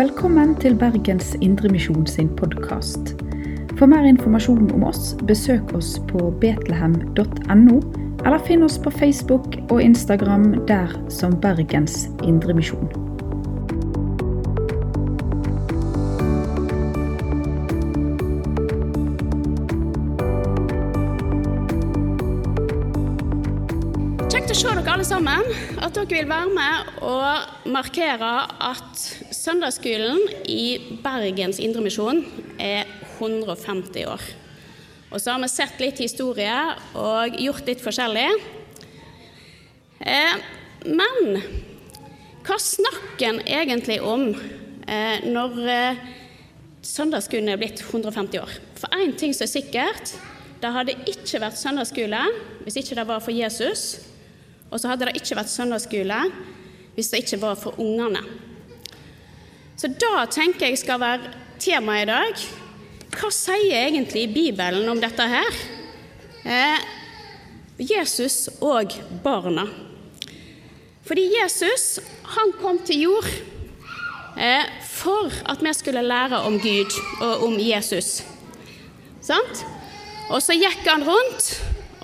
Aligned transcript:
Velkommen 0.00 0.54
til 0.56 0.78
Bergens 0.80 1.34
Indremisjon 1.44 2.06
sin 2.08 2.30
podkast. 2.36 3.10
For 3.76 3.84
mer 3.84 4.06
informasjon 4.08 4.70
om 4.72 4.86
oss, 4.88 5.10
besøk 5.28 5.74
oss 5.76 5.90
på 6.08 6.30
betlehem.no, 6.40 7.74
eller 8.24 8.40
finn 8.46 8.64
oss 8.64 8.78
på 8.80 8.94
Facebook 8.96 9.58
og 9.68 9.82
Instagram 9.84 10.54
der 10.70 10.94
som 11.12 11.36
Bergens 11.42 12.06
Indremisjon. 12.24 12.88
Kjekt 24.32 24.48
å 24.48 24.56
se 24.56 24.72
dere 24.80 24.96
alle 24.96 25.04
sammen. 25.04 25.44
At 25.76 25.92
dere 25.92 26.08
vil 26.08 26.32
være 26.32 26.56
med 26.56 27.04
og 27.04 27.68
markere 27.76 28.32
at 28.70 29.10
søndagsskolen 29.40 30.20
i 30.52 30.98
Bergens 31.00 31.60
Indremisjon 31.62 32.22
er 32.60 32.88
150 33.18 34.04
år. 34.10 34.24
Og 35.10 35.20
så 35.20 35.32
har 35.32 35.40
vi 35.42 35.48
sett 35.50 35.80
litt 35.80 36.00
historie 36.02 36.56
og 36.98 37.38
gjort 37.40 37.68
litt 37.70 37.80
forskjellig. 37.82 38.26
Eh, 40.00 40.34
men 40.86 41.40
hva 42.46 42.58
snakker 42.60 43.26
en 43.30 43.40
egentlig 43.44 43.98
om 44.04 44.28
eh, 44.30 45.24
når 45.24 45.56
eh, 45.72 46.04
søndagsskolen 46.84 47.50
er 47.52 47.60
blitt 47.60 47.80
150 47.82 48.42
år? 48.42 48.54
For 48.80 49.00
én 49.00 49.16
ting 49.16 49.32
som 49.36 49.48
er 49.48 49.54
sikkert, 49.54 50.14
det 50.60 50.74
hadde 50.76 50.98
ikke 51.08 51.40
vært 51.40 51.58
søndagsskole 51.60 52.22
hvis 52.66 52.78
ikke 52.82 53.00
det 53.00 53.08
var 53.08 53.24
for 53.24 53.32
Jesus. 53.32 54.04
Og 54.68 54.78
så 54.78 54.92
hadde 54.92 55.08
det 55.08 55.16
ikke 55.20 55.40
vært 55.40 55.52
søndagsskole 55.52 56.22
hvis 56.94 57.12
det 57.12 57.24
ikke 57.24 57.42
var 57.48 57.56
for 57.58 57.80
ungene. 57.80 58.49
Så 59.80 59.88
da 59.96 60.26
tenker 60.28 60.68
jeg 60.68 60.76
skal 60.82 61.00
være 61.00 61.30
temaet 61.60 62.04
i 62.04 62.08
dag. 62.10 62.40
Hva 63.14 63.30
sier 63.32 63.86
egentlig 63.86 64.26
Bibelen 64.34 64.84
om 64.92 65.00
dette 65.00 65.24
her? 65.24 65.60
Eh, 66.44 66.82
Jesus 67.80 68.50
og 68.60 68.92
barna. 69.24 69.64
Fordi 71.08 71.24
Jesus 71.32 71.96
han 72.36 72.52
kom 72.60 72.82
til 72.84 73.06
jord 73.06 73.30
eh, 74.36 74.68
for 74.84 75.32
at 75.48 75.64
vi 75.64 75.72
skulle 75.78 76.04
lære 76.04 76.44
om 76.44 76.60
Gud 76.60 77.00
og 77.24 77.48
om 77.48 77.56
Jesus. 77.56 78.20
Sant? 79.24 79.64
Og 80.28 80.44
så 80.44 80.60
gikk 80.60 80.84
han 80.84 81.08
rundt, 81.08 81.54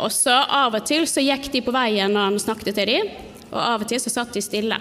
og 0.01 0.09
så 0.17 0.41
av 0.49 0.81
og 0.81 0.89
til 0.89 1.05
så 1.05 1.21
gikk 1.21 1.53
de 1.53 1.61
på 1.63 1.77
veien 1.77 2.09
når 2.09 2.33
han 2.33 2.41
snakket 2.41 2.73
til 2.81 2.95
dem, 2.95 3.13
og 3.53 3.61
av 3.61 3.85
og 3.85 3.91
til 3.93 4.01
så 4.01 4.17
satt 4.17 4.33
de 4.33 4.43
stille. 4.43 4.81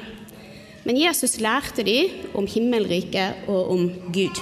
Men 0.86 1.00
Jesus 1.02 1.39
lærte 1.41 1.83
dem 1.86 2.30
om 2.38 2.45
himmelriket 2.47 3.47
og 3.50 3.72
om 3.73 3.88
Gud. 4.14 4.41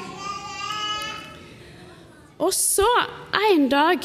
Og 2.43 2.51
så 2.51 2.87
en 3.53 3.69
dag 3.71 4.03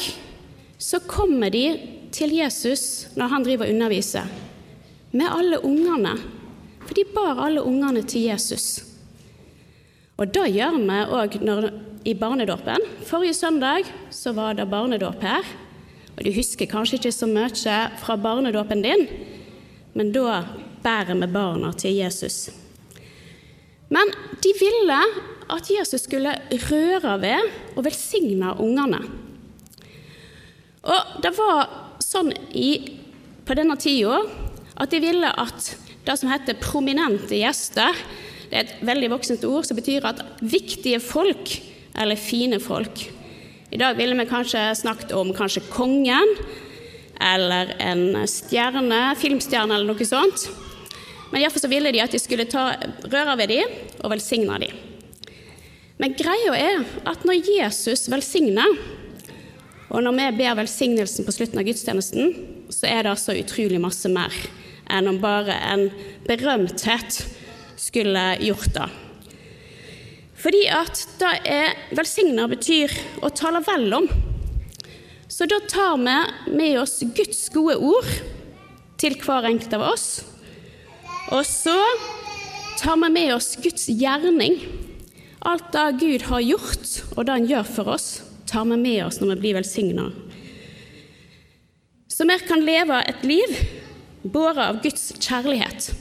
så 0.79 1.01
kommer 1.03 1.51
de 1.51 1.65
til 2.15 2.31
Jesus 2.37 3.09
når 3.19 3.33
han 3.33 3.43
driver 3.43 3.67
og 3.67 3.73
underviser, 3.75 4.29
med 5.11 5.27
alle 5.27 5.59
ungene. 5.65 6.15
For 6.85 6.95
de 6.95 7.03
bar 7.13 7.41
alle 7.43 7.61
ungene 7.61 8.01
til 8.07 8.29
Jesus. 8.29 8.85
Og 10.17 10.31
det 10.33 10.47
gjør 10.55 10.77
vi 10.79 10.99
òg 11.19 11.35
i 12.07 12.13
barnedåpen. 12.15 12.85
Forrige 13.07 13.35
søndag 13.35 13.87
så 14.11 14.31
var 14.33 14.55
det 14.55 14.69
barnedåp 14.71 15.21
her. 15.21 15.43
Og 16.15 16.23
du 16.25 16.31
husker 16.35 16.67
kanskje 16.67 16.99
ikke 16.99 17.13
så 17.15 17.27
mye 17.27 17.77
fra 17.99 18.15
barnedåpen 18.19 18.81
din, 18.83 19.05
men 19.93 20.11
da 20.15 20.43
bærer 20.83 21.17
med 21.17 21.33
barna 21.33 21.71
til 21.77 21.97
Jesus. 21.99 22.49
Men 23.89 24.11
de 24.43 24.53
ville 24.59 24.99
at 25.49 25.69
Jesus 25.73 26.05
skulle 26.05 26.35
røre 26.69 27.15
ved 27.21 27.49
og 27.75 27.85
velsigne 27.85 28.53
ungene. 28.61 29.01
Og 30.85 31.21
det 31.23 31.31
var 31.37 31.67
sånn 32.03 32.31
i, 32.55 32.71
på 33.45 33.57
denne 33.57 33.75
tida 33.81 34.21
at 34.79 34.93
de 34.93 35.01
ville 35.03 35.29
at 35.29 35.73
det 36.05 36.15
som 36.17 36.31
heter 36.31 36.57
prominente 36.61 37.35
gjester 37.35 37.97
Det 38.49 38.55
er 38.55 38.63
et 38.63 38.85
veldig 38.87 39.09
voksent 39.11 39.43
ord 39.45 39.67
som 39.67 39.77
betyr 39.77 40.05
at 40.09 40.23
viktige 40.41 41.01
folk, 41.03 41.51
eller 41.93 42.17
fine 42.17 42.57
folk 42.63 43.03
I 43.69 43.77
dag 43.77 43.97
ville 43.99 44.15
vi 44.17 44.25
kanskje 44.29 44.63
snakket 44.79 45.11
om 45.13 45.29
kanskje 45.37 45.61
kongen, 45.69 46.31
eller 47.21 47.75
en 47.83 48.23
stjerne, 48.25 49.01
filmstjerne 49.19 49.75
eller 49.75 49.91
noe 49.91 50.07
sånt. 50.07 50.47
Men 51.29 51.41
iallfall 51.41 51.63
så 51.63 51.71
ville 51.71 51.91
de 51.93 52.01
at 52.03 52.13
de 52.13 52.21
skulle 52.21 52.47
ta, 52.49 52.71
røre 53.05 53.35
ved 53.39 53.51
dem 53.53 53.73
og 54.01 54.13
velsigne 54.13 54.59
dem. 54.63 54.85
Men 55.99 56.15
greia 56.15 56.55
er 56.55 56.85
at 57.09 57.25
når 57.27 57.43
Jesus 57.43 58.07
velsigner, 58.11 58.77
og 59.89 60.05
når 60.05 60.15
vi 60.15 60.29
ber 60.39 60.57
velsignelsen 60.61 61.27
på 61.27 61.33
slutten 61.35 61.59
av 61.59 61.67
gudstjenesten, 61.67 62.33
så 62.71 62.87
er 62.87 63.03
det 63.03 63.13
altså 63.15 63.35
utrolig 63.37 63.81
masse 63.81 64.09
mer 64.11 64.33
enn 64.89 65.09
om 65.09 65.19
bare 65.21 65.53
en 65.69 65.89
berømthet 66.25 67.19
skulle 67.79 68.23
gjort 68.41 68.73
det. 68.77 68.87
Fordi 70.39 70.63
at 70.71 71.03
det 71.19 71.33
er 71.51 71.77
velsigna 71.97 72.47
betyr 72.49 72.93
å 73.25 73.31
tale 73.35 73.61
vel 73.65 73.91
om. 73.97 74.07
Så 75.29 75.45
da 75.51 75.59
tar 75.67 75.99
vi 75.99 76.15
med 76.55 76.79
oss 76.79 77.01
Guds 77.15 77.41
gode 77.53 77.75
ord 77.75 78.07
til 78.99 79.17
hver 79.19 79.49
enkelt 79.51 79.75
av 79.75 79.83
oss. 79.91 80.07
Og 81.29 81.45
så 81.45 81.77
tar 82.79 82.97
vi 83.03 83.09
med 83.13 83.35
oss 83.35 83.53
Guds 83.61 83.85
gjerning. 83.89 84.57
Alt 85.45 85.71
det 85.73 85.85
Gud 86.01 86.25
har 86.29 86.41
gjort, 86.41 86.87
og 87.15 87.25
det 87.25 87.35
Han 87.35 87.49
gjør 87.49 87.67
for 87.67 87.91
oss, 87.95 88.07
tar 88.49 88.65
vi 88.65 88.77
med 88.77 89.05
oss 89.05 89.19
når 89.21 89.35
vi 89.35 89.41
blir 89.43 89.59
velsigna. 89.59 90.09
Så 92.09 92.25
vi 92.27 92.39
kan 92.47 92.65
leve 92.65 92.97
et 93.07 93.21
liv 93.23 93.53
båret 94.23 94.65
av 94.65 94.81
Guds 94.83 95.13
kjærlighet. 95.19 95.93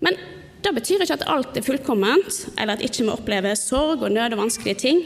Men 0.00 0.16
det 0.64 0.72
betyr 0.74 1.04
ikke 1.04 1.18
at 1.20 1.28
alt 1.30 1.56
er 1.56 1.62
fullkomment, 1.62 2.40
eller 2.58 2.74
at 2.74 2.82
ikke 2.82 3.04
vi 3.04 3.12
opplever 3.12 3.54
sorg 3.54 4.02
og 4.02 4.10
nød 4.10 4.34
og 4.34 4.40
vanskelige 4.46 4.80
ting. 4.82 5.02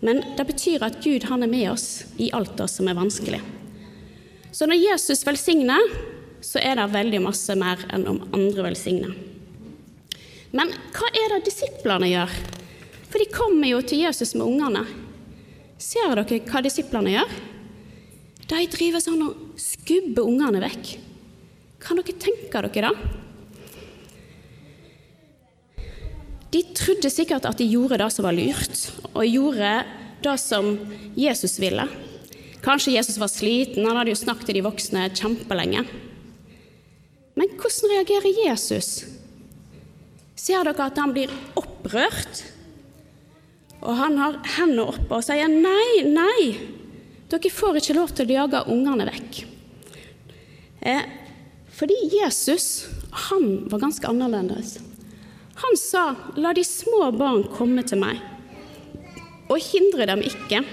Men 0.00 0.22
det 0.38 0.46
betyr 0.46 0.86
at 0.86 1.00
Gud 1.04 1.26
han 1.28 1.42
er 1.42 1.50
med 1.50 1.66
oss 1.74 2.06
i 2.16 2.30
alt 2.32 2.54
det 2.56 2.70
som 2.70 2.88
er 2.88 2.96
vanskelig. 2.96 3.42
Så 4.54 4.66
når 4.66 4.80
Jesus 4.80 5.26
velsigner, 5.26 5.82
så 6.44 6.60
er 6.62 6.78
det 6.78 6.86
veldig 6.92 7.20
masse 7.24 7.54
mer 7.58 7.82
enn 7.92 8.06
om 8.10 8.22
andre 8.36 8.68
velsigner. 8.68 9.14
Men 10.54 10.72
hva 10.96 11.10
er 11.12 11.34
det 11.34 11.44
disiplene 11.50 12.08
gjør? 12.08 12.32
For 13.08 13.20
de 13.20 13.28
kommer 13.32 13.68
jo 13.70 13.82
til 13.84 14.04
Jesus 14.04 14.34
med 14.36 14.46
ungene. 14.46 14.84
Ser 15.80 16.14
dere 16.14 16.40
hva 16.48 16.62
disiplene 16.64 17.14
gjør? 17.14 17.38
De 18.48 18.64
driver 18.72 19.02
sånn 19.04 19.22
og 19.26 19.60
skubber 19.60 20.28
ungene 20.28 20.62
vekk. 20.64 20.94
Kan 21.84 22.00
dere 22.00 22.16
tenke 22.20 22.62
dere 22.64 22.88
det? 22.88 23.14
De 26.48 26.62
trodde 26.72 27.10
sikkert 27.12 27.44
at 27.44 27.60
de 27.60 27.66
gjorde 27.68 27.98
det 28.00 28.08
som 28.14 28.24
var 28.24 28.32
lurt, 28.32 28.84
og 29.12 29.26
gjorde 29.28 29.72
det 30.24 30.36
som 30.40 30.70
Jesus 31.18 31.58
ville. 31.60 31.84
Kanskje 32.64 32.94
Jesus 32.96 33.18
var 33.20 33.28
sliten, 33.28 33.84
han 33.84 34.00
hadde 34.00 34.14
jo 34.14 34.18
snakket 34.18 34.48
til 34.48 34.58
de 34.58 34.64
voksne 34.64 35.10
kjempelenge. 35.12 35.84
Men 37.38 37.54
hvordan 37.54 37.92
reagerer 37.92 38.40
Jesus? 38.48 39.04
Ser 40.38 40.66
dere 40.66 40.88
at 40.88 40.98
han 40.98 41.14
blir 41.14 41.30
opprørt? 41.58 42.42
Og 43.78 43.94
han 43.94 44.18
har 44.18 44.40
hendene 44.56 44.88
oppe 44.90 45.20
og 45.20 45.22
sier 45.22 45.50
nei, 45.50 46.02
nei, 46.08 46.48
dere 47.30 47.52
får 47.52 47.78
ikke 47.78 47.94
lov 47.98 48.10
til 48.16 48.30
å 48.32 48.38
jage 48.40 48.64
ungene 48.74 49.06
vekk. 49.06 49.40
Eh, 50.82 51.06
fordi 51.78 51.94
Jesus, 52.10 52.88
han 53.28 53.68
var 53.70 53.84
ganske 53.84 54.08
annerledes. 54.10 54.78
Han 55.62 55.78
sa, 55.78 56.02
la 56.38 56.52
de 56.54 56.64
små 56.66 57.10
barn 57.18 57.44
komme 57.54 57.84
til 57.86 58.02
meg, 58.02 58.18
og 59.48 59.62
hindre 59.62 60.06
dem 60.10 60.22
ikke, 60.26 60.64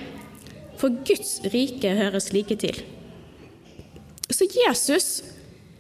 for 0.82 0.94
Guds 1.08 1.40
rike 1.54 1.94
høres 1.98 2.32
like 2.36 2.58
til. 2.62 2.82
Så 4.34 4.50
Jesus 4.50 5.22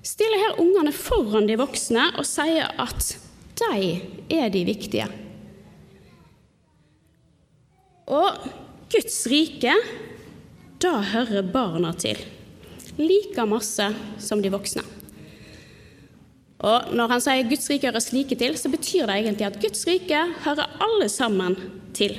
stiller 0.05 0.41
her 0.43 0.59
ungene 0.61 0.93
foran 0.95 1.47
de 1.49 1.57
voksne 1.59 2.11
og 2.19 2.27
sier 2.29 2.69
at 2.81 3.15
de 3.59 3.85
er 4.35 4.49
de 4.53 4.63
viktige. 4.67 5.07
Og 8.05 8.45
Guds 8.91 9.23
rike, 9.31 9.73
da 10.83 10.99
hører 11.13 11.47
barna 11.49 11.93
til. 11.97 12.19
Like 12.99 13.47
masse 13.49 13.87
som 14.21 14.43
de 14.43 14.51
voksne. 14.53 14.83
Og 16.65 16.93
når 16.95 17.11
han 17.11 17.23
sier 17.23 17.49
Guds 17.49 17.67
rike 17.69 17.89
høres 17.89 18.11
like 18.13 18.37
til, 18.39 18.55
så 18.57 18.71
betyr 18.71 19.09
det 19.09 19.17
egentlig 19.19 19.49
at 19.49 19.59
Guds 19.61 19.83
rike 19.89 20.21
hører 20.45 20.77
alle 20.85 21.09
sammen 21.11 21.57
til. 21.97 22.15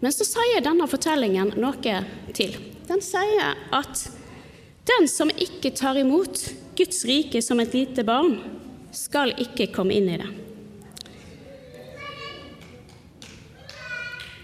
Men 0.00 0.12
så 0.12 0.26
sier 0.28 0.64
denne 0.64 0.88
fortellingen 0.90 1.54
noe 1.60 2.00
til. 2.36 2.56
Den 2.88 3.02
sier 3.04 3.56
at 3.74 4.06
den 4.86 5.08
som 5.10 5.32
ikke 5.32 5.72
tar 5.74 5.98
imot 5.98 6.40
Guds 6.78 7.04
rike 7.08 7.42
som 7.42 7.60
et 7.62 7.74
lite 7.74 8.04
barn, 8.06 8.38
skal 8.94 9.34
ikke 9.40 9.68
komme 9.74 9.96
inn 9.96 10.08
i 10.08 10.18
det. 10.20 10.28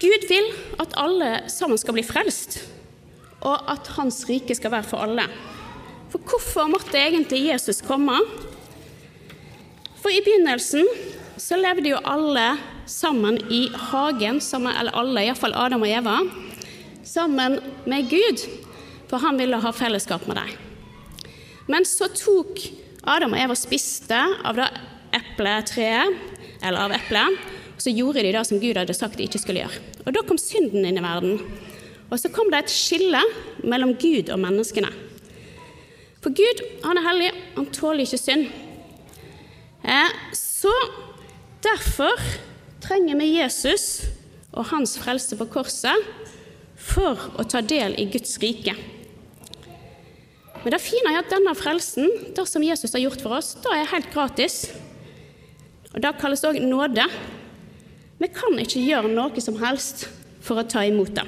Gud 0.02 0.24
vil 0.26 0.48
at 0.82 0.96
alle 0.98 1.30
sammen 1.52 1.78
skal 1.78 1.94
bli 1.94 2.02
frelst, 2.04 2.58
og 3.46 3.70
at 3.70 3.86
Hans 3.96 4.24
rike 4.26 4.54
skal 4.58 4.74
være 4.74 4.88
for 4.88 5.04
alle. 5.04 5.28
For 6.10 6.20
hvorfor 6.26 6.68
måtte 6.68 6.98
egentlig 6.98 7.46
Jesus 7.46 7.80
komme? 7.86 8.18
For 10.02 10.10
i 10.10 10.20
begynnelsen 10.24 10.88
så 11.40 11.56
levde 11.60 11.94
jo 11.94 12.02
alle 12.02 12.56
sammen 12.90 13.38
i 13.50 13.68
hagen, 13.92 14.40
sammen, 14.42 14.74
eller 14.74 14.98
alle, 14.98 15.22
iallfall 15.28 15.54
Adam 15.54 15.86
og 15.86 15.94
Eva, 15.94 16.18
sammen 17.06 17.60
med 17.86 18.10
Gud 18.10 18.42
for 19.12 19.20
han 19.20 19.36
ville 19.36 19.60
ha 19.60 19.72
fellesskap 19.76 20.24
med 20.24 20.38
dem. 20.40 20.52
Men 21.68 21.84
så 21.84 22.08
tok 22.08 22.62
Adam 23.12 23.34
og 23.36 23.42
Eva 23.42 23.56
spiste 23.58 24.16
av 24.16 24.56
det 24.56 24.70
epletreet, 25.12 26.16
eller 26.64 26.86
av 26.86 26.94
eplet, 26.96 27.36
og 27.74 27.82
så 27.84 27.92
gjorde 27.92 28.22
de 28.24 28.30
det 28.32 28.44
som 28.48 28.60
Gud 28.62 28.78
hadde 28.80 28.96
sagt 28.96 29.18
de 29.20 29.26
ikke 29.26 29.42
skulle 29.42 29.66
gjøre. 29.66 29.82
Og 30.06 30.16
Da 30.16 30.22
kom 30.24 30.40
synden 30.40 30.86
inn 30.88 30.96
i 30.96 31.04
verden. 31.04 31.42
Og 32.08 32.20
så 32.20 32.30
kom 32.32 32.48
det 32.52 32.62
et 32.62 32.72
skille 32.72 33.20
mellom 33.60 33.92
Gud 34.00 34.32
og 34.32 34.40
menneskene. 34.40 34.88
For 36.24 36.32
Gud 36.32 36.64
han 36.86 37.00
er 37.00 37.06
hellig, 37.08 37.30
han 37.56 37.68
tåler 37.74 38.06
ikke 38.06 38.20
synd. 38.20 38.48
Eh, 39.82 40.16
så 40.32 40.72
derfor 41.64 42.16
trenger 42.80 43.20
vi 43.20 43.34
Jesus 43.36 44.06
og 44.52 44.70
hans 44.72 44.96
frelse 45.00 45.36
på 45.36 45.50
korset 45.52 46.08
for 46.78 47.18
å 47.38 47.46
ta 47.48 47.60
del 47.60 47.96
i 48.00 48.08
Guds 48.12 48.38
rike. 48.42 48.76
Men 50.62 50.74
det 50.74 50.82
fine 50.82 51.10
er 51.10 51.22
at 51.22 51.30
denne 51.32 51.54
frelsen, 51.58 52.08
det 52.36 52.46
som 52.46 52.62
Jesus 52.62 52.94
har 52.94 53.02
gjort 53.02 53.22
for 53.24 53.34
oss, 53.38 53.54
det 53.58 53.72
er 53.74 53.90
helt 53.90 54.10
gratis. 54.14 54.64
Og 55.92 56.00
Det 56.00 56.12
kalles 56.20 56.44
òg 56.46 56.60
nåde. 56.62 57.06
Vi 58.22 58.28
kan 58.30 58.58
ikke 58.62 58.84
gjøre 58.84 59.10
noe 59.10 59.42
som 59.42 59.58
helst 59.58 60.06
for 60.42 60.60
å 60.60 60.66
ta 60.66 60.84
imot 60.86 61.10
det. 61.16 61.26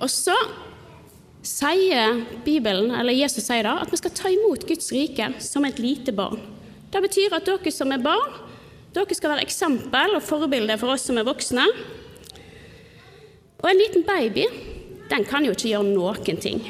Og 0.00 0.08
så 0.10 0.34
sier 1.46 2.24
Bibelen, 2.44 2.90
eller 2.96 3.16
Jesus 3.16 3.46
sier 3.46 3.64
da, 3.64 3.78
at 3.80 3.92
vi 3.92 4.00
skal 4.00 4.14
ta 4.16 4.32
imot 4.32 4.66
Guds 4.68 4.90
rike 4.92 5.30
som 5.44 5.64
et 5.68 5.78
lite 5.80 6.12
barn. 6.16 6.40
Det 6.90 7.02
betyr 7.04 7.36
at 7.36 7.46
dere 7.46 7.72
som 7.72 7.92
er 7.94 8.02
barn, 8.02 8.34
dere 8.96 9.14
skal 9.16 9.36
være 9.36 9.46
eksempel 9.46 10.16
og 10.18 10.26
forbilde 10.26 10.76
for 10.80 10.96
oss 10.96 11.06
som 11.06 11.20
er 11.20 11.28
voksne. 11.28 11.68
Og 13.60 13.70
en 13.70 13.78
liten 13.78 14.04
baby, 14.08 14.48
den 15.12 15.24
kan 15.28 15.46
jo 15.46 15.54
ikke 15.54 15.70
gjøre 15.70 15.92
noen 15.92 16.42
ting. 16.42 16.64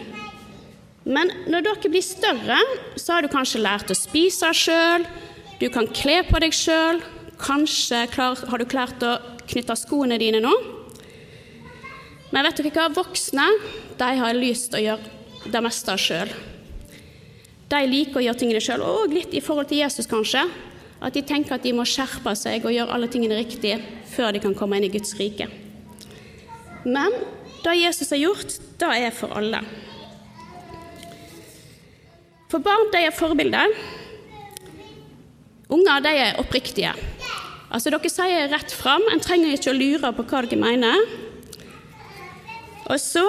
Men 1.05 1.31
når 1.49 1.65
dere 1.65 1.91
blir 1.93 2.05
større, 2.05 2.59
så 3.01 3.17
har 3.17 3.25
du 3.25 3.33
kanskje 3.33 3.63
lært 3.63 3.91
å 3.91 3.97
spise 3.97 4.51
sjøl, 4.57 5.07
du 5.61 5.69
kan 5.73 5.89
kle 5.93 6.21
på 6.29 6.41
deg 6.41 6.55
sjøl, 6.57 7.01
kanskje 7.41 8.07
har 8.13 8.61
du 8.61 8.69
klart 8.69 9.03
å 9.05 9.17
knytte 9.51 9.77
skoene 9.77 10.19
dine 10.21 10.41
nå. 10.45 10.53
Men 12.31 12.47
vet 12.47 12.61
dere 12.61 12.73
hva? 12.77 12.87
Voksne 12.95 13.47
de 14.01 14.11
har 14.21 14.37
lyst 14.37 14.71
til 14.71 14.81
å 14.81 14.85
gjøre 14.85 15.51
det 15.53 15.63
meste 15.65 15.97
sjøl. 16.01 16.33
De 17.71 17.81
liker 17.87 18.21
å 18.21 18.25
gjøre 18.25 18.41
tingene 18.41 18.63
sjøl, 18.63 18.85
og 18.85 19.13
litt 19.15 19.35
i 19.35 19.43
forhold 19.45 19.71
til 19.71 19.83
Jesus, 19.83 20.09
kanskje. 20.11 20.45
At 21.01 21.17
de 21.17 21.25
tenker 21.25 21.57
at 21.57 21.65
de 21.65 21.73
må 21.73 21.87
skjerpe 21.89 22.35
seg 22.37 22.65
og 22.67 22.75
gjøre 22.75 22.93
alle 22.93 23.09
tingene 23.11 23.39
riktig 23.39 23.79
før 24.13 24.35
de 24.35 24.43
kan 24.43 24.57
komme 24.57 24.77
inn 24.77 24.89
i 24.89 24.93
Guds 24.93 25.15
rike. 25.17 25.49
Men 26.85 27.15
det 27.65 27.77
Jesus 27.81 28.13
har 28.13 28.21
gjort, 28.21 28.59
det 28.81 28.91
er 29.07 29.15
for 29.17 29.33
alle. 29.37 29.63
For 32.51 32.59
barn 32.59 32.89
de 32.91 33.05
er 33.07 33.15
forbilder. 33.15 33.75
Unger 35.71 36.03
de 36.03 36.15
er 36.19 36.39
oppriktige. 36.43 36.93
Altså 37.71 37.93
Dere 37.95 38.11
sier 38.11 38.49
rett 38.51 38.73
fram. 38.75 39.05
En 39.13 39.23
trenger 39.23 39.55
ikke 39.55 39.71
å 39.71 39.77
lure 39.77 40.11
på 40.17 40.25
hva 40.27 40.41
dere 40.43 40.59
mener. 40.59 41.05
Og 42.91 42.99
så 42.99 43.23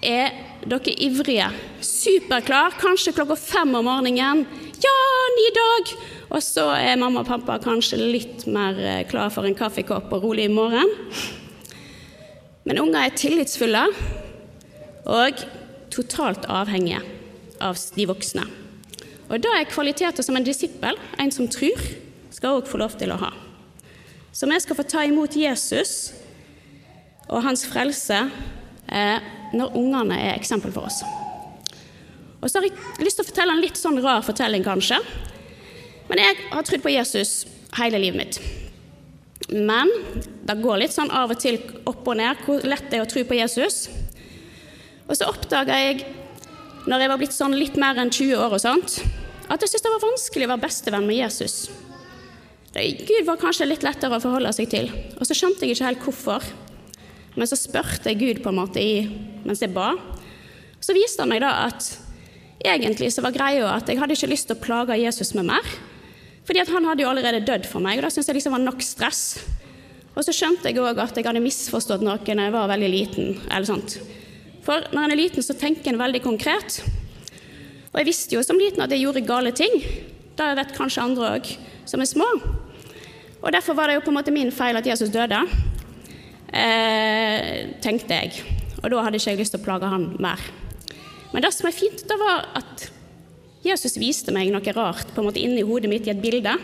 er 0.00 0.32
dere 0.64 0.94
ivrige. 1.04 1.50
Superklar, 1.84 2.78
kanskje 2.80 3.12
klokka 3.18 3.36
fem 3.36 3.76
om 3.76 3.84
morgenen. 3.90 4.46
Ja, 4.80 4.96
ny 5.34 5.50
dag! 5.58 5.92
Og 6.28 6.40
så 6.44 6.64
er 6.76 6.96
mamma 7.00 7.24
og 7.24 7.28
pappa 7.28 7.58
kanskje 7.60 8.00
litt 8.00 8.46
mer 8.48 8.78
eh, 8.78 9.04
klar 9.08 9.32
for 9.32 9.48
en 9.48 9.56
kaffekopp 9.56 10.12
og 10.12 10.24
rolig 10.24 10.46
i 10.48 10.52
morgen. 10.52 10.88
Men 12.68 12.80
unger 12.84 13.04
er 13.04 13.16
tillitsfulle 13.16 13.84
og 15.08 15.46
totalt 15.92 16.48
avhengige 16.52 17.17
av 17.64 17.78
de 17.94 18.06
voksne. 18.08 18.44
Og 19.28 19.42
da 19.44 19.52
er 19.58 19.68
kvaliteter 19.68 20.24
som 20.24 20.38
en 20.38 20.46
disippel, 20.46 20.96
en 21.20 21.32
som 21.34 21.48
tror, 21.52 21.82
skal 22.32 22.60
òg 22.60 22.68
få 22.70 22.80
lov 22.80 22.96
til 23.00 23.12
å 23.12 23.20
ha. 23.20 23.32
Så 24.32 24.46
vi 24.48 24.60
skal 24.62 24.78
få 24.78 24.86
ta 24.86 25.04
imot 25.04 25.36
Jesus 25.36 26.12
og 27.28 27.42
hans 27.44 27.64
frelse 27.68 28.20
eh, 28.88 29.24
når 29.52 29.76
ungene 29.76 30.16
er 30.16 30.36
eksempel 30.36 30.72
for 30.72 30.88
oss. 30.88 31.02
Og 32.38 32.46
så 32.46 32.60
har 32.60 32.68
jeg 32.68 33.04
lyst 33.04 33.18
til 33.18 33.26
å 33.26 33.28
fortelle 33.28 33.56
en 33.56 33.62
litt 33.62 33.80
sånn 33.80 33.98
rar 34.04 34.22
fortelling, 34.24 34.62
kanskje. 34.64 35.00
Men 36.08 36.22
jeg 36.22 36.38
har 36.52 36.64
trodd 36.64 36.84
på 36.84 36.94
Jesus 36.94 37.42
hele 37.76 38.00
livet 38.00 38.20
mitt. 38.20 38.40
Men 39.48 39.90
det 40.46 40.58
går 40.62 40.82
litt 40.82 40.94
sånn 40.94 41.10
av 41.14 41.32
og 41.32 41.40
til 41.40 41.58
opp 41.88 42.06
og 42.06 42.18
ned 42.20 42.40
hvor 42.44 42.64
lett 42.68 42.88
det 42.90 43.00
er 43.00 43.04
å 43.04 43.10
tro 43.10 43.24
på 43.26 43.38
Jesus. 43.38 43.86
Og 45.08 45.16
så 45.16 45.28
oppdaga 45.28 45.76
jeg, 45.80 46.04
når 46.88 47.04
jeg 47.04 47.10
var 47.12 47.20
blitt 47.20 47.36
sånn 47.36 47.56
litt 47.58 47.76
mer 47.80 47.98
enn 48.00 48.10
20 48.12 48.38
år, 48.40 48.54
og 48.56 48.62
sånt, 48.62 49.00
at 49.48 49.60
jeg 49.60 49.70
syntes 49.70 49.84
det 49.84 49.92
var 49.92 50.06
vanskelig 50.06 50.46
å 50.46 50.52
være 50.54 50.64
bestevenn 50.64 51.06
med 51.08 51.20
Jesus. 51.20 51.56
Gud 52.78 53.26
var 53.26 53.40
kanskje 53.40 53.66
litt 53.66 53.84
lettere 53.84 54.16
å 54.16 54.22
forholde 54.22 54.52
seg 54.54 54.68
til. 54.72 54.90
Og 55.18 55.26
så 55.26 55.36
skjønte 55.36 55.66
jeg 55.66 55.74
ikke 55.74 55.88
helt 55.88 56.04
hvorfor. 56.04 56.44
Men 57.34 57.48
så 57.50 57.58
spurte 57.58 58.12
jeg 58.12 58.20
Gud 58.20 58.42
på 58.44 58.52
en 58.52 58.58
måte 58.60 58.82
i, 58.82 59.02
mens 59.44 59.62
jeg 59.64 59.72
ba. 59.74 59.92
Så 60.80 60.94
viste 60.96 61.24
han 61.24 61.32
meg 61.32 61.42
da 61.42 61.52
at 61.66 61.88
egentlig 62.64 63.10
så 63.14 63.24
var 63.24 63.34
greia 63.34 63.72
at 63.74 63.88
jeg 63.88 63.98
hadde 64.00 64.14
ikke 64.16 64.30
lyst 64.30 64.48
til 64.50 64.56
å 64.56 64.62
plage 64.62 64.98
Jesus 65.00 65.34
med 65.36 65.48
mer. 65.50 65.72
Fordi 66.48 66.62
at 66.62 66.70
han 66.72 66.86
hadde 66.88 67.04
jo 67.04 67.10
allerede 67.10 67.44
dødd 67.44 67.66
for 67.68 67.84
meg, 67.84 67.98
og 67.98 68.06
da 68.06 68.12
syntes 68.12 68.30
jeg 68.30 68.38
liksom 68.38 68.54
var 68.56 68.64
nok 68.64 68.84
stress. 68.84 69.22
Og 70.14 70.24
så 70.24 70.32
skjønte 70.34 70.70
jeg 70.70 70.80
òg 70.80 70.98
at 71.02 71.18
jeg 71.18 71.26
hadde 71.28 71.44
misforstått 71.44 72.04
noe 72.04 72.16
når 72.22 72.48
jeg 72.48 72.54
var 72.54 72.72
veldig 72.72 72.88
liten. 72.94 73.36
eller 73.50 73.68
sånt. 73.68 73.98
For 74.66 74.88
når 74.92 75.04
en 75.04 75.14
er 75.14 75.20
liten, 75.20 75.44
så 75.44 75.56
tenker 75.56 75.92
en 75.92 76.00
veldig 76.00 76.22
konkret. 76.24 76.80
Og 77.92 78.00
jeg 78.00 78.08
visste 78.08 78.36
jo 78.36 78.44
som 78.44 78.58
liten 78.60 78.84
at 78.84 78.92
jeg 78.92 79.04
gjorde 79.04 79.24
gale 79.26 79.52
ting. 79.56 79.80
Det 80.38 80.48
vet 80.58 80.76
kanskje 80.76 81.04
andre 81.04 81.32
òg, 81.38 81.50
som 81.88 82.02
er 82.02 82.10
små. 82.10 82.28
Og 83.38 83.52
derfor 83.54 83.76
var 83.78 83.88
det 83.88 83.98
jo 83.98 84.04
på 84.06 84.12
en 84.12 84.18
måte 84.18 84.34
min 84.34 84.52
feil 84.54 84.76
at 84.78 84.86
Jesus 84.86 85.12
døde 85.14 85.40
eh, 86.52 87.74
tenkte 87.82 88.18
jeg. 88.18 88.44
Og 88.82 88.90
da 88.90 89.02
hadde 89.02 89.18
ikke 89.18 89.34
jeg 89.34 89.40
lyst 89.40 89.54
til 89.54 89.62
å 89.62 89.66
plage 89.66 89.90
han 89.90 90.10
mer. 90.22 90.42
Men 91.32 91.44
det 91.44 91.52
som 91.54 91.68
er 91.68 91.76
fint, 91.76 92.04
det 92.08 92.18
var 92.20 92.46
at 92.58 92.88
Jesus 93.66 93.98
viste 94.00 94.32
meg 94.34 94.52
noe 94.54 94.74
rart 94.74 95.10
på 95.12 95.22
en 95.22 95.28
måte 95.28 95.42
inni 95.42 95.64
hodet 95.66 95.90
mitt 95.90 96.06
i 96.06 96.12
et 96.14 96.22
bilde. 96.22 96.54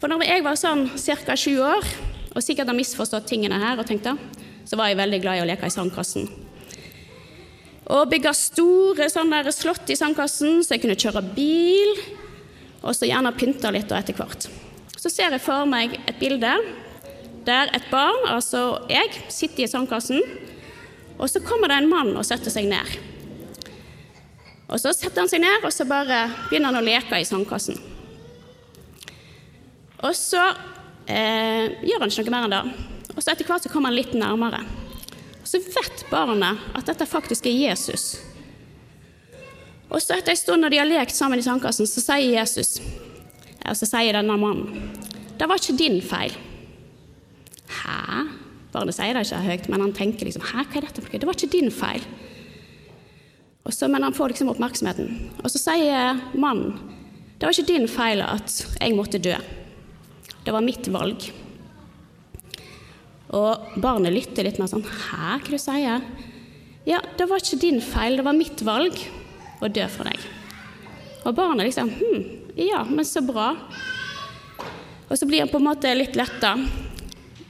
For 0.00 0.10
når 0.10 0.24
jeg 0.26 0.44
var 0.46 0.58
sånn 0.58 0.88
ca. 0.96 1.36
sju 1.38 1.58
år, 1.62 1.90
og 2.32 2.42
sikkert 2.42 2.70
har 2.70 2.78
misforstått 2.78 3.28
tingene 3.28 3.60
her, 3.60 3.78
og 3.78 3.86
tenkte, 3.86 4.16
så 4.64 4.78
var 4.78 4.88
jeg 4.90 5.02
veldig 5.02 5.20
glad 5.22 5.38
i 5.38 5.44
å 5.44 5.50
leke 5.50 5.68
i 5.68 5.74
sandkassen. 5.74 6.30
Og 7.92 8.08
bygge 8.08 8.32
store 8.36 9.08
sånne 9.12 9.42
slott 9.52 9.90
i 9.92 9.96
sandkassen, 9.98 10.62
så 10.64 10.76
jeg 10.76 10.84
kunne 10.84 10.98
kjøre 10.98 11.24
bil. 11.36 11.92
Og 12.82 12.96
så 12.96 13.08
gjerne 13.08 13.34
pynte 13.36 13.72
litt 13.74 13.92
etter 13.92 14.16
hvert. 14.16 14.48
Så 14.96 15.10
ser 15.10 15.34
jeg 15.34 15.42
for 15.42 15.68
meg 15.68 15.98
et 16.06 16.18
bilde 16.20 16.54
der 17.42 17.72
et 17.74 17.86
barn, 17.90 18.20
altså 18.30 18.84
jeg, 18.90 19.10
sitter 19.34 19.64
i 19.64 19.70
sandkassen, 19.70 20.20
og 21.18 21.26
så 21.30 21.42
kommer 21.42 21.70
det 21.70 21.80
en 21.80 21.88
mann 21.90 22.12
og 22.14 22.26
setter 22.26 22.54
seg 22.54 22.68
ned. 22.70 22.98
Og 24.72 24.80
Så 24.80 24.94
setter 24.96 25.20
han 25.20 25.28
seg 25.28 25.42
ned 25.42 25.66
og 25.66 25.72
så 25.74 25.84
bare 25.84 26.24
begynner 26.46 26.70
han 26.70 26.80
å 26.80 26.86
leke 26.86 27.18
i 27.20 27.26
sandkassen. 27.28 27.76
Og 30.02 30.14
så 30.16 30.40
eh, 31.04 31.74
gjør 31.84 32.06
han 32.06 32.14
ikke 32.14 32.24
noe 32.24 32.34
mer 32.34 32.46
enn 32.46 32.54
det. 32.54 32.86
Og 33.12 33.20
så 33.20 33.34
Etter 33.34 33.46
hvert 33.46 33.66
så 33.66 33.70
kommer 33.74 33.92
han 33.92 33.98
litt 33.98 34.14
nærmere. 34.16 34.62
Så 35.44 35.58
vet 35.62 36.04
barnet 36.10 36.60
at 36.76 36.86
dette 36.86 37.08
faktisk 37.08 37.46
er 37.50 37.56
Jesus. 37.56 38.14
Og 39.92 40.00
så 40.00 40.16
Etter 40.16 40.32
en 40.32 40.40
stund 40.40 40.64
når 40.64 40.72
de 40.72 40.80
har 40.80 40.88
lekt 40.88 41.16
sammen 41.16 41.40
i 41.40 41.44
sandkassen, 41.44 41.88
så 41.88 42.00
sier 42.00 42.38
Jesus, 42.38 42.78
og 43.60 43.76
så 43.76 43.88
sier 43.88 44.16
denne 44.16 44.38
mannen, 44.40 44.88
det 45.36 45.48
var 45.48 45.60
ikke 45.60 45.76
din 45.76 45.98
feil. 46.04 46.32
Hæ? 47.82 48.28
Barnet 48.72 48.96
sier 48.96 49.16
det 49.16 49.26
ikke 49.26 49.42
høyt, 49.44 49.68
men 49.68 49.84
han 49.84 49.92
tenker 49.96 50.28
liksom 50.28 50.44
Hæ, 50.48 50.64
hva 50.64 50.78
er 50.78 50.86
dette 50.86 51.02
for 51.04 51.12
Det 51.12 51.28
var 51.28 51.36
ikke 51.36 51.52
din 51.52 51.68
feil. 51.74 52.04
Og 53.62 53.74
så, 53.74 53.88
men 53.90 54.02
han 54.02 54.14
får 54.16 54.32
liksom 54.32 54.50
oppmerksomheten. 54.52 55.10
Og 55.42 55.52
så 55.52 55.60
sier 55.60 56.22
mannen 56.32 56.78
det 57.42 57.48
var 57.48 57.56
ikke 57.56 57.72
din 57.72 57.88
feil 57.90 58.20
at 58.22 58.52
jeg 58.78 58.94
måtte 58.94 59.18
dø. 59.18 59.34
Det 60.46 60.52
var 60.54 60.62
mitt 60.62 60.86
valg. 60.94 61.24
Og 63.32 63.80
barnet 63.80 64.12
lytter 64.12 64.46
litt 64.46 64.60
mer 64.60 64.68
sånn 64.70 64.84
Hæ, 64.84 65.38
hva 65.40 65.48
du 65.48 65.58
sier 65.60 66.04
Ja, 66.88 67.00
det 67.18 67.28
var 67.30 67.40
ikke 67.40 67.60
din 67.62 67.80
feil, 67.84 68.18
det 68.18 68.26
var 68.26 68.36
mitt 68.36 68.60
valg 68.66 68.98
å 69.62 69.70
dø 69.70 69.84
for 69.90 70.08
deg. 70.10 70.18
Og 71.22 71.36
barnet 71.38 71.68
liksom 71.68 71.92
Hm, 71.96 72.24
ja, 72.58 72.82
men 72.84 73.06
så 73.08 73.22
bra. 73.24 73.52
Og 75.08 75.18
så 75.18 75.28
blir 75.28 75.44
han 75.44 75.52
på 75.52 75.60
en 75.60 75.68
måte 75.68 75.92
litt 75.94 76.16
letta. 76.18 76.56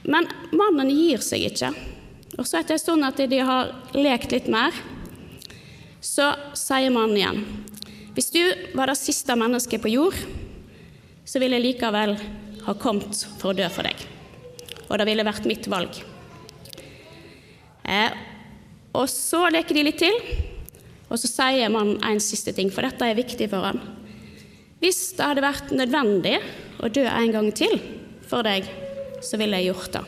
Men 0.03 0.27
mannen 0.51 0.91
gir 0.91 1.23
seg 1.23 1.47
ikke. 1.47 1.71
Og 2.37 2.47
så 2.47 2.59
etter 2.59 2.77
en 2.77 2.81
stund 2.81 3.07
at 3.07 3.19
de 3.29 3.39
har 3.45 3.73
lekt 3.95 4.33
litt 4.33 4.49
mer, 4.51 4.75
så 6.03 6.33
sier 6.57 6.91
mannen 6.91 7.15
igjen 7.15 7.43
Hvis 8.13 8.31
du 8.33 8.41
var 8.75 8.91
det 8.91 8.97
siste 8.99 9.35
mennesket 9.39 9.81
på 9.81 9.93
jord, 9.93 10.17
så 11.25 11.39
ville 11.41 11.57
jeg 11.57 11.65
likevel 11.69 12.17
ha 12.67 12.75
kommet 12.77 13.23
for 13.39 13.53
å 13.53 13.57
dø 13.57 13.69
for 13.73 13.87
deg. 13.87 13.97
Og 14.89 14.97
det 14.99 15.07
ville 15.07 15.25
vært 15.25 15.47
mitt 15.49 15.67
valg. 15.71 15.99
Eh, 17.83 18.15
og 18.93 19.09
så 19.09 19.47
leker 19.51 19.75
de 19.75 19.85
litt 19.87 19.99
til, 20.01 20.15
og 21.09 21.19
så 21.19 21.29
sier 21.29 21.71
man 21.73 21.95
en 22.05 22.21
siste 22.23 22.53
ting, 22.55 22.71
for 22.73 22.85
dette 22.85 23.05
er 23.05 23.17
viktig 23.17 23.49
for 23.51 23.65
han. 23.67 23.81
Hvis 24.83 25.13
det 25.17 25.27
hadde 25.29 25.45
vært 25.45 25.71
nødvendig 25.75 26.37
å 26.83 26.89
dø 26.91 27.05
en 27.07 27.31
gang 27.33 27.49
til 27.55 27.77
for 28.27 28.45
deg, 28.45 28.67
så 29.23 29.39
ville 29.39 29.59
jeg 29.61 29.71
gjort 29.71 29.93
det. 29.95 30.03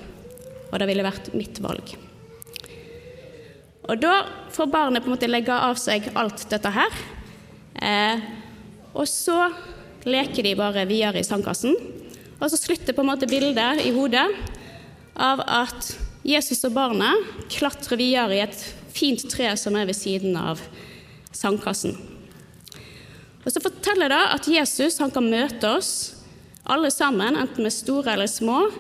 Og 0.72 0.82
det 0.82 0.90
ville 0.90 1.06
vært 1.06 1.32
mitt 1.38 1.62
valg. 1.64 1.94
Og 3.86 4.02
da 4.02 4.16
får 4.52 4.72
barnet 4.74 5.04
på 5.04 5.12
en 5.12 5.14
måte 5.14 5.30
legge 5.30 5.54
av 5.54 5.78
seg 5.80 6.10
alt 6.18 6.48
dette 6.52 6.72
her. 6.74 7.00
Eh, 7.76 8.26
og 8.96 9.06
så 9.08 9.38
leker 10.10 10.46
de 10.46 10.56
bare 10.58 10.88
videre 10.90 11.22
i 11.22 11.28
sandkassen. 11.28 11.76
Og 12.40 12.50
så 12.52 12.60
slutter 12.60 12.96
på 12.96 13.04
en 13.06 13.12
måte 13.12 13.30
bildet 13.30 13.84
i 13.86 13.94
hodet 13.96 14.26
av 15.16 15.42
at 15.46 15.94
Jesus 16.26 16.64
og 16.68 16.76
barnet 16.76 17.30
klatrer 17.54 18.00
videre 18.00 18.36
i 18.36 18.44
et 18.44 18.66
fint 18.96 19.22
tre 19.32 19.52
som 19.60 19.76
er 19.78 19.88
ved 19.90 19.98
siden 19.98 20.36
av 20.40 20.62
sandkassen. 21.36 21.96
Og 23.46 23.52
Så 23.54 23.62
forteller 23.62 24.10
det 24.10 24.22
at 24.34 24.48
Jesus 24.50 24.98
kan 24.98 25.30
møte 25.30 25.70
oss 25.70 25.92
alle 26.66 26.90
sammen, 26.90 27.38
enten 27.38 27.62
vi 27.62 27.70
er 27.70 27.76
store 27.76 28.16
eller 28.16 28.30
små. 28.30 28.72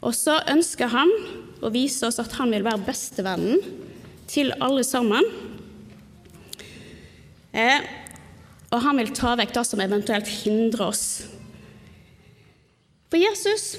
Og 0.00 0.14
så 0.16 0.38
ønsker 0.48 0.88
han 0.88 1.10
å 1.64 1.70
vise 1.72 2.06
oss 2.08 2.20
at 2.20 2.32
han 2.38 2.52
vil 2.52 2.64
være 2.64 2.84
bestevennen 2.86 3.60
til 4.28 4.54
alle 4.64 4.84
sammen. 4.84 5.26
Eh, 7.52 7.84
og 8.72 8.80
han 8.82 8.98
vil 8.98 9.12
ta 9.14 9.34
vekk 9.38 9.52
det 9.54 9.64
som 9.68 9.82
eventuelt 9.84 10.30
hindrer 10.42 10.88
oss. 10.88 11.04
For 13.12 13.20
Jesus 13.20 13.76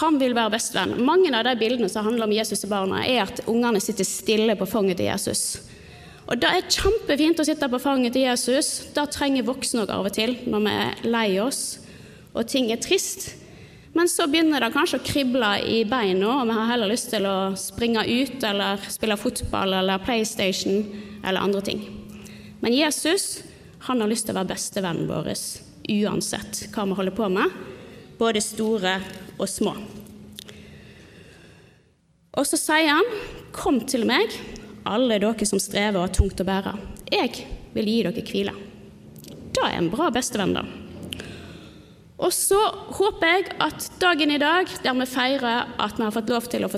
han 0.00 0.16
vil 0.20 0.34
være 0.36 0.54
bestevenn. 0.54 0.96
Mange 1.04 1.32
av 1.36 1.44
de 1.46 1.56
bildene 1.60 1.90
som 1.92 2.06
handler 2.06 2.28
om 2.28 2.34
Jesus 2.34 2.64
og 2.64 2.72
barna, 2.72 3.02
er 3.04 3.26
at 3.26 3.44
ungene 3.50 3.80
sitter 3.82 4.08
stille 4.08 4.56
på 4.56 4.68
fanget 4.68 5.00
til 5.00 5.10
Jesus. 5.10 5.60
Og 6.26 6.38
Det 6.40 6.48
er 6.48 6.68
kjempefint 6.70 7.40
å 7.42 7.44
sitte 7.44 7.68
på 7.68 7.80
fanget 7.82 8.14
til 8.14 8.24
Jesus. 8.24 8.88
Det 8.94 9.04
trenger 9.12 9.44
voksne 9.44 9.84
òg 9.84 9.92
av 9.92 10.08
og 10.08 10.14
til 10.16 10.36
når 10.48 10.64
vi 10.64 10.74
er 10.86 11.06
lei 11.10 11.28
oss 11.42 11.62
og 12.32 12.46
ting 12.48 12.70
er 12.72 12.80
trist. 12.80 13.34
Men 13.92 14.08
så 14.08 14.24
begynner 14.30 14.62
det 14.64 14.72
kanskje 14.72 15.02
å 15.02 15.04
krible 15.04 15.48
i 15.68 15.82
beina, 15.84 16.38
og 16.40 16.46
vi 16.48 16.56
har 16.56 16.70
heller 16.70 16.88
lyst 16.88 17.10
til 17.12 17.26
å 17.28 17.52
springe 17.60 18.06
ut 18.08 18.44
eller 18.48 18.80
spille 18.88 19.18
fotball 19.20 19.76
eller 19.82 20.00
PlayStation 20.00 20.86
eller 21.20 21.44
andre 21.44 21.60
ting. 21.66 21.82
Men 22.64 22.72
Jesus 22.72 23.42
han 23.82 24.00
har 24.00 24.08
lyst 24.08 24.28
til 24.28 24.36
å 24.36 24.40
være 24.40 24.54
bestevennen 24.54 25.10
vår 25.10 25.32
uansett 25.92 26.68
hva 26.72 26.86
vi 26.86 26.96
holder 26.96 27.16
på 27.16 27.28
med, 27.34 27.50
både 28.16 28.40
store 28.44 28.92
og 29.38 29.48
små. 29.50 29.76
Og 32.32 32.48
så 32.48 32.56
sier 32.56 32.88
han, 32.88 33.04
'Kom 33.52 33.80
til 33.84 34.06
meg, 34.06 34.32
alle 34.86 35.18
dere 35.20 35.46
som 35.46 35.60
strever 35.60 36.00
og 36.00 36.08
har 36.08 36.14
tungt 36.16 36.40
å 36.40 36.44
bære. 36.44 36.78
Jeg 37.12 37.46
vil 37.74 37.84
gi 37.84 38.02
dere 38.02 38.22
hvile.' 38.22 38.56
Det 39.52 39.62
er 39.62 39.78
en 39.78 39.90
bra 39.90 40.10
bestevenn, 40.10 40.54
da. 40.54 40.64
Og 42.22 42.32
så 42.32 42.58
håper 42.98 43.26
jeg 43.26 43.44
at 43.60 43.90
dagen 44.00 44.30
i 44.30 44.38
dag, 44.38 44.66
der 44.82 44.94
vi 44.94 45.06
feirer 45.06 45.66
at 45.78 45.98
vi 45.98 46.04
har 46.04 46.14
fått 46.14 46.30
lov 46.30 46.46
til 46.46 46.64
å 46.64 46.70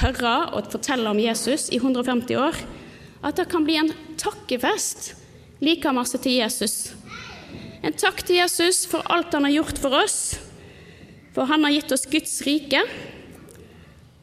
høre 0.00 0.34
og 0.54 0.70
fortelle 0.70 1.10
om 1.10 1.18
Jesus 1.18 1.68
i 1.70 1.80
150 1.82 2.38
år, 2.38 2.54
at 3.22 3.36
det 3.36 3.48
kan 3.50 3.64
bli 3.66 3.76
en 3.76 3.92
takkefest 4.16 5.14
like 5.60 5.92
masse 5.92 6.18
til 6.22 6.38
Jesus. 6.38 6.94
En 7.82 7.92
takk 7.92 8.22
til 8.22 8.36
Jesus 8.36 8.86
for 8.86 9.02
alt 9.10 9.34
han 9.34 9.44
har 9.44 9.56
gjort 9.58 9.78
for 9.82 9.98
oss, 10.04 10.38
for 11.32 11.48
han 11.48 11.64
har 11.64 11.74
gitt 11.74 11.92
oss 11.94 12.08
Guds 12.10 12.34
rike. 12.46 12.82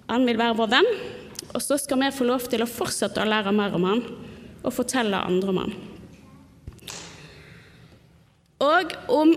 Han 0.09 0.25
vil 0.27 0.39
være 0.39 0.57
vår 0.57 0.71
venn, 0.73 0.89
og 1.53 1.61
så 1.63 1.77
skal 1.81 2.01
vi 2.03 2.11
få 2.13 2.27
lov 2.29 2.47
til 2.49 2.63
å 2.65 2.69
fortsette 2.69 3.21
å 3.21 3.29
lære 3.29 3.53
mer 3.55 3.75
om 3.77 3.87
han 3.89 4.03
og 4.59 4.75
fortelle 4.75 5.17
andre 5.17 5.53
om 5.53 5.61
han. 5.63 5.77
Og 8.59 8.93
om 9.15 9.33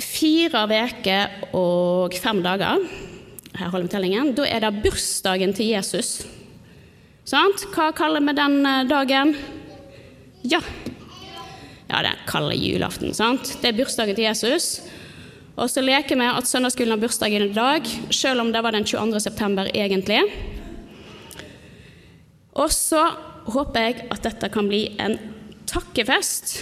fire 0.00 0.64
uker 0.66 1.54
og 1.54 2.16
fem 2.18 2.40
dager, 2.42 2.82
her 3.54 3.70
holder 3.70 3.86
vi 3.86 3.92
tellingen, 3.92 4.32
da 4.34 4.46
er 4.48 4.64
det 4.64 4.82
bursdagen 4.82 5.52
til 5.54 5.70
Jesus. 5.74 6.20
Sant? 7.28 7.66
Hva 7.74 7.90
kaller 7.94 8.24
vi 8.24 8.34
den 8.34 8.56
eh, 8.66 8.86
dagen? 8.88 9.34
Ja, 10.42 10.62
ja 11.90 12.00
det 12.06 12.14
kaller 12.30 12.56
julaften. 12.56 13.14
sant? 13.14 13.52
Det 13.60 13.70
er 13.70 13.76
bursdagen 13.76 14.16
til 14.16 14.26
Jesus. 14.26 14.80
Og 15.58 15.70
så 15.70 15.82
leker 15.84 16.18
vi 16.18 16.28
at 16.30 16.48
søndagsskolen 16.48 16.94
har 16.94 17.02
bursdagen 17.02 17.48
i 17.48 17.54
dag, 17.54 17.86
selv 18.14 18.44
om 18.44 18.52
det 18.54 18.62
var 18.64 18.76
den 18.76 18.86
22. 18.86 19.20
september 19.20 19.70
egentlig. 19.74 20.22
Og 22.54 22.70
så 22.74 23.02
håper 23.50 23.86
jeg 23.86 24.08
at 24.10 24.24
dette 24.26 24.50
kan 24.52 24.68
bli 24.70 24.84
en 25.02 25.18
takkefest 25.70 26.56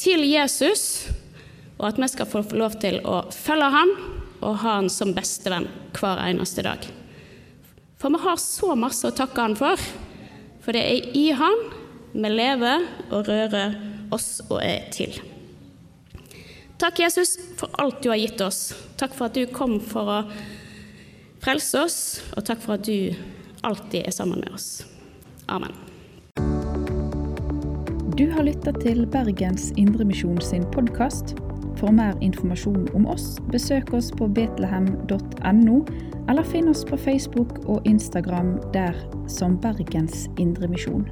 til 0.00 0.24
Jesus 0.26 1.06
og 1.78 1.88
at 1.90 1.98
vi 2.00 2.08
skal 2.10 2.28
få 2.30 2.44
lov 2.54 2.76
til 2.82 3.00
å 3.06 3.24
følge 3.34 3.70
ham 3.74 3.90
og 4.44 4.60
ha 4.62 4.78
han 4.78 4.90
som 4.92 5.14
bestevenn 5.16 5.66
hver 5.96 6.20
eneste 6.28 6.64
dag. 6.66 6.84
For 7.98 8.12
vi 8.12 8.20
har 8.24 8.40
så 8.40 8.74
masse 8.78 9.08
å 9.08 9.16
takke 9.16 9.40
han 9.40 9.56
for, 9.58 9.80
for 10.64 10.76
det 10.76 10.84
er 10.84 11.14
i 11.16 11.28
han 11.36 11.56
vi 12.14 12.30
lever 12.30 12.84
og 13.10 13.28
rører 13.30 13.78
oss 14.14 14.38
og 14.48 14.60
er 14.62 14.86
til. 14.94 15.16
Takk, 16.78 16.98
Jesus, 16.98 17.38
for 17.56 17.70
alt 17.72 18.02
du 18.02 18.08
har 18.08 18.16
gitt 18.16 18.40
oss. 18.40 18.74
Takk 18.96 19.14
for 19.14 19.30
at 19.30 19.38
du 19.38 19.46
kom 19.46 19.78
for 19.80 20.10
å 20.10 20.18
frelse 21.44 21.84
oss, 21.84 21.98
og 22.34 22.46
takk 22.48 22.62
for 22.64 22.78
at 22.78 22.88
du 22.88 23.14
alltid 23.64 24.08
er 24.08 24.14
sammen 24.14 24.40
med 24.42 24.50
oss. 24.56 24.82
Amen. 25.46 25.74
Du 28.18 28.26
har 28.30 28.46
lytta 28.46 28.72
til 28.78 29.06
Bergens 29.10 29.72
Indremisjon 29.76 30.40
sin 30.42 30.66
podkast. 30.74 31.36
For 31.78 31.90
mer 31.90 32.14
informasjon 32.22 32.86
om 32.94 33.06
oss, 33.10 33.34
besøk 33.50 33.90
oss 33.94 34.12
på 34.14 34.28
betlehem.no, 34.30 35.78
eller 36.30 36.46
finn 36.46 36.70
oss 36.70 36.84
på 36.86 36.96
Facebook 36.96 37.58
og 37.66 37.86
Instagram 37.90 38.56
der 38.72 38.94
som 39.28 39.58
Bergens 39.60 40.28
Indremisjon. 40.38 41.06